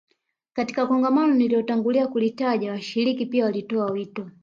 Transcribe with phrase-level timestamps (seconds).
[0.53, 4.31] Katika kongamano nililotangulia kulitaja washiriki pia walitoa wito